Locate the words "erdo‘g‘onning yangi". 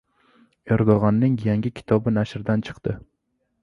0.75-1.73